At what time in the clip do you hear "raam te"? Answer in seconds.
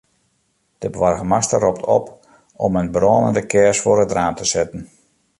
4.17-4.45